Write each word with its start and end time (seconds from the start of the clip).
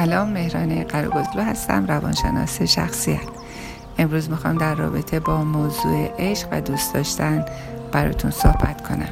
سلام 0.00 0.28
مهران 0.28 0.84
قرگزلو 0.84 1.42
هستم 1.42 1.86
روانشناس 1.86 2.62
شخصیت 2.62 3.28
امروز 3.98 4.30
می‌خوام 4.30 4.58
در 4.58 4.74
رابطه 4.74 5.20
با 5.20 5.44
موضوع 5.44 6.10
عشق 6.18 6.48
و 6.52 6.60
دوست 6.60 6.94
داشتن 6.94 7.44
براتون 7.92 8.30
صحبت 8.30 8.88
کنم. 8.88 9.08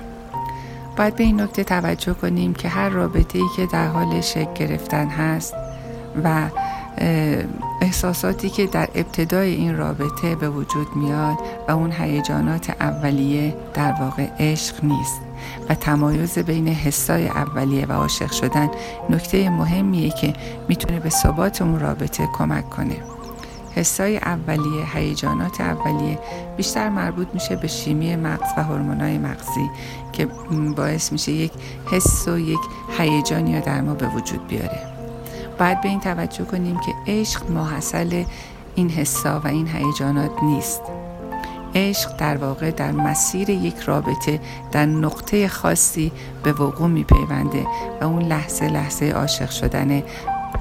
باید 0.96 1.16
به 1.16 1.24
این 1.24 1.40
نکته 1.40 1.64
توجه 1.64 2.14
کنیم 2.14 2.54
که 2.54 2.68
هر 2.68 2.88
رابطه 2.88 3.38
ای 3.38 3.44
که 3.56 3.66
در 3.66 3.86
حال 3.86 4.20
شکل 4.20 4.54
گرفتن 4.54 5.08
هست 5.08 5.54
و 6.24 6.48
احساساتی 7.80 8.50
که 8.50 8.66
در 8.66 8.88
ابتدای 8.94 9.54
این 9.54 9.76
رابطه 9.76 10.34
به 10.34 10.50
وجود 10.50 10.86
میاد 10.96 11.36
و 11.68 11.72
اون 11.72 11.92
هیجانات 11.92 12.70
اولیه 12.70 13.54
در 13.74 13.92
واقع 14.00 14.28
عشق 14.38 14.84
نیست 14.84 15.20
و 15.68 15.74
تمایز 15.74 16.38
بین 16.38 16.68
حسای 16.68 17.28
اولیه 17.28 17.86
و 17.86 17.92
عاشق 17.92 18.32
شدن 18.32 18.70
نکته 19.10 19.50
مهمیه 19.50 20.10
که 20.10 20.32
می‌تونه 20.68 21.00
به 21.00 21.10
ثبات 21.10 21.62
اون 21.62 21.80
رابطه 21.80 22.28
کمک 22.38 22.70
کنه. 22.70 22.96
حسای 23.74 24.16
اولیه 24.16 24.84
هیجانات 24.94 25.60
اولیه 25.60 26.18
بیشتر 26.56 26.88
مربوط 26.88 27.28
میشه 27.34 27.56
به 27.56 27.68
شیمی 27.68 28.16
مغز 28.16 28.48
و 28.56 28.62
هورمونای 28.62 29.18
مغزی 29.18 29.70
که 30.12 30.28
باعث 30.76 31.12
میشه 31.12 31.32
یک 31.32 31.52
حس 31.92 32.28
و 32.28 32.38
یک 32.38 32.58
هیجانی 32.98 33.56
رو 33.56 33.64
در 33.64 33.80
ما 33.80 33.94
به 33.94 34.08
وجود 34.08 34.46
بیاره. 34.46 34.97
باید 35.58 35.80
به 35.80 35.88
این 35.88 36.00
توجه 36.00 36.44
کنیم 36.44 36.76
که 36.76 36.94
عشق 37.06 37.50
ماحصل 37.50 38.24
این 38.74 38.90
حسا 38.90 39.40
و 39.40 39.46
این 39.46 39.68
هیجانات 39.68 40.42
نیست. 40.42 40.82
عشق 41.74 42.16
در 42.16 42.36
واقع 42.36 42.70
در 42.70 42.92
مسیر 42.92 43.50
یک 43.50 43.78
رابطه 43.78 44.40
در 44.72 44.86
نقطه 44.86 45.48
خاصی 45.48 46.12
به 46.42 46.52
وقوع 46.52 46.88
می 46.88 47.04
پیونده 47.04 47.66
و 48.00 48.04
اون 48.04 48.22
لحظه 48.22 48.68
لحظه 48.68 49.06
عاشق 49.06 49.50
شدنه. 49.50 50.04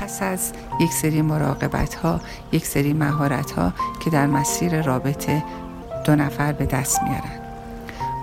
پس 0.01 0.21
از 0.21 0.53
یک 0.79 0.93
سری 0.93 1.21
مراقبت 1.21 1.95
ها 1.95 2.19
یک 2.51 2.65
سری 2.65 2.93
مهارت 2.93 3.51
ها 3.51 3.73
که 4.03 4.09
در 4.09 4.27
مسیر 4.27 4.81
رابطه 4.81 5.43
دو 6.05 6.15
نفر 6.15 6.51
به 6.51 6.65
دست 6.65 7.01
میارن. 7.03 7.46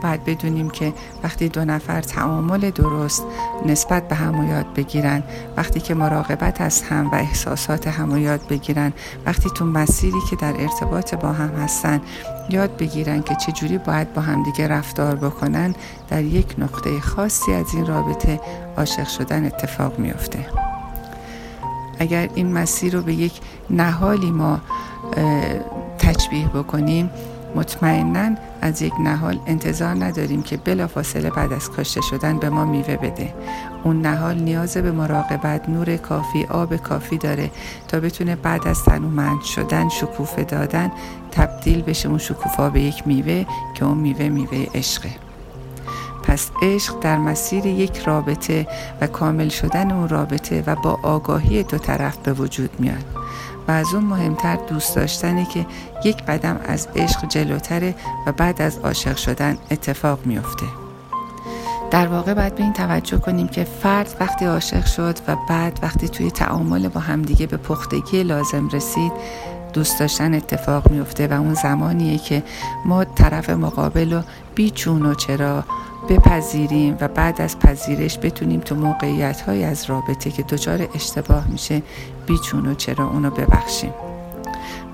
باید 0.05 0.25
بدونیم 0.25 0.71
که 0.71 0.93
وقتی 1.23 1.49
دو 1.49 1.65
نفر 1.65 2.01
تعامل 2.01 2.71
درست 2.71 3.25
نسبت 3.67 4.09
به 4.09 4.15
هم 4.15 4.49
یاد 4.49 4.75
بگیرن 4.75 5.23
وقتی 5.57 5.81
که 5.81 5.95
مراقبت 5.95 6.61
از 6.61 6.83
هم 6.83 7.11
و 7.11 7.15
احساسات 7.15 7.87
هم 7.87 8.17
یاد 8.17 8.49
بگیرن 8.49 8.93
وقتی 9.27 9.51
تو 9.51 9.65
مسیری 9.65 10.21
که 10.31 10.37
در 10.37 10.55
ارتباط 10.59 11.15
با 11.15 11.33
هم 11.33 11.51
هستن 11.51 12.01
یاد 12.51 12.77
بگیرن 12.77 13.23
که 13.23 13.35
چجوری 13.35 13.79
باید 13.79 14.15
با 14.15 14.23
همدیگه 14.23 14.69
رفتار 14.69 15.17
بکنن 15.17 15.75
در 16.09 16.23
یک 16.23 16.55
نقطه 16.59 17.01
خاصی 17.01 17.53
از 17.53 17.75
این 17.75 17.87
رابطه 17.87 18.41
عاشق 18.77 19.09
شدن 19.09 19.47
اتفاق 19.47 19.99
میفته 19.99 20.47
اگر 21.99 22.29
این 22.35 22.53
مسیر 22.53 22.95
رو 22.97 23.03
به 23.03 23.15
یک 23.15 23.41
نهالی 23.71 24.31
ما 24.31 24.61
تشبیه 25.99 26.49
بکنیم 26.49 27.11
مطمئنا 27.55 28.37
از 28.61 28.83
یک 28.83 28.93
نهال 29.01 29.39
انتظار 29.47 30.05
نداریم 30.05 30.43
که 30.43 30.57
بلافاصله 30.57 31.31
بعد 31.31 31.53
از 31.53 31.71
کاشته 31.71 32.01
شدن 32.01 32.39
به 32.39 32.49
ما 32.49 32.65
میوه 32.65 32.97
بده. 32.97 33.35
اون 33.85 34.01
نهال 34.01 34.39
نیاز 34.39 34.77
به 34.77 34.93
مراقبت 34.93 35.69
نور 35.69 35.97
کافی 35.97 36.45
آب 36.45 36.77
کافی 36.77 37.19
داره 37.19 37.51
تا 37.89 38.01
بتونه 38.01 38.37
بعد 38.37 38.69
از 38.69 38.85
تنومند 38.85 39.43
شدن 39.43 39.89
شکوفه 39.89 40.45
دادن 40.45 40.93
تبدیل 41.31 41.83
بشه 41.83 42.09
اون 42.09 42.19
شکوفا 42.19 42.71
به 42.71 42.81
یک 42.81 43.07
میوه 43.07 43.45
که 43.75 43.85
اون 43.85 43.99
میوه 43.99 44.29
میوه 44.29 44.67
عشقه. 44.75 45.24
پس 46.27 46.51
عشق 46.63 47.01
در 47.01 47.19
مسیر 47.19 47.67
یک 47.67 47.99
رابطه 47.99 48.67
و 49.01 49.07
کامل 49.07 49.49
شدن 49.49 49.93
اون 49.93 50.09
رابطه 50.09 50.65
و 50.67 50.75
با 50.75 50.99
آگاهی 51.03 51.63
دو 51.63 51.79
طرف 51.79 52.17
به 52.17 52.33
وجود 52.33 52.71
میاد. 52.81 53.05
و 53.69 53.71
از 53.71 53.95
اون 53.95 54.05
مهمتر 54.05 54.57
دوست 54.57 54.97
داشتنه 54.97 55.45
که 55.45 55.67
یک 56.05 56.17
قدم 56.17 56.61
از 56.65 56.89
عشق 56.97 57.29
جلوتره 57.29 57.95
و 58.27 58.33
بعد 58.33 58.63
از 58.63 58.79
عاشق 58.79 59.17
شدن 59.17 59.59
اتفاق 59.71 60.19
میفته. 60.27 60.84
در 61.95 62.07
واقع 62.07 62.35
باید 62.35 62.55
به 62.55 62.63
این 62.63 62.73
توجه 62.73 63.19
کنیم 63.19 63.49
که 63.49 63.65
فرد 63.65 64.17
وقتی 64.21 64.45
عاشق 64.45 64.85
شد 64.85 65.19
و 65.29 65.37
بعد 65.49 65.79
وقتی 65.83 66.09
توی 66.09 66.31
تعامل 66.31 66.89
با 66.89 67.01
همدیگه 67.01 67.47
به 67.47 67.57
پختگی 67.57 68.23
لازم 68.23 68.69
رسید 68.69 69.13
دوست 69.73 70.01
داشتن 70.01 70.35
اتفاق 70.35 70.91
میفته 70.91 71.27
و 71.29 71.33
اون 71.33 71.55
زمانیه 71.55 72.19
که 72.19 72.43
ما 72.85 73.05
طرف 73.05 73.51
مقابل 73.51 74.13
رو 74.13 74.23
بیچون 74.55 75.07
و 75.07 75.15
چرا 75.15 75.65
بپذیریم 76.09 76.97
و 77.01 77.09
بعد 77.09 77.41
از 77.41 77.59
پذیرش 77.59 78.19
بتونیم 78.19 78.61
تو 78.61 78.75
موقعیت 78.75 79.41
های 79.41 79.65
از 79.65 79.85
رابطه 79.85 80.31
که 80.31 80.43
دچار 80.43 80.89
اشتباه 80.95 81.49
میشه 81.49 81.83
بیچون 82.27 82.67
و 82.67 82.75
چرا 82.75 83.09
اونو 83.09 83.31
ببخشیم. 83.31 83.93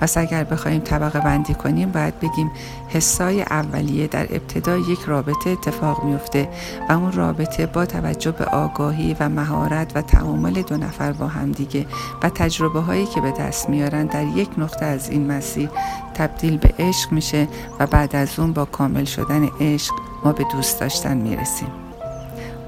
پس 0.00 0.18
اگر 0.18 0.44
بخوایم 0.44 0.80
طبقه 0.80 1.20
بندی 1.20 1.54
کنیم 1.54 1.90
باید 1.92 2.20
بگیم 2.20 2.50
حسای 2.88 3.42
اولیه 3.42 4.06
در 4.06 4.26
ابتدای 4.30 4.80
یک 4.80 5.00
رابطه 5.06 5.50
اتفاق 5.50 6.04
میفته 6.04 6.48
و 6.88 6.92
اون 6.92 7.12
رابطه 7.12 7.66
با 7.66 7.86
توجه 7.86 8.30
به 8.30 8.44
آگاهی 8.44 9.16
و 9.20 9.28
مهارت 9.28 9.92
و 9.96 10.02
تعامل 10.02 10.62
دو 10.62 10.76
نفر 10.76 11.12
با 11.12 11.26
همدیگه 11.26 11.86
و 12.22 12.28
تجربه 12.28 12.80
هایی 12.80 13.06
که 13.06 13.20
به 13.20 13.30
دست 13.30 13.68
میارن 13.68 14.06
در 14.06 14.26
یک 14.26 14.48
نقطه 14.58 14.86
از 14.86 15.10
این 15.10 15.32
مسیر 15.32 15.70
تبدیل 16.14 16.58
به 16.58 16.74
عشق 16.78 17.12
میشه 17.12 17.48
و 17.78 17.86
بعد 17.86 18.16
از 18.16 18.38
اون 18.38 18.52
با 18.52 18.64
کامل 18.64 19.04
شدن 19.04 19.48
عشق 19.60 19.94
ما 20.24 20.32
به 20.32 20.44
دوست 20.52 20.80
داشتن 20.80 21.16
می‌رسیم. 21.16 21.68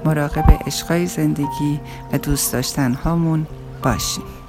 مراقب 0.05 0.59
عشقای 0.67 1.05
زندگی 1.05 1.79
و 2.13 2.17
دوست 2.17 2.53
داشتن 2.53 2.93
هامون 2.93 3.47
باشیم 3.83 4.42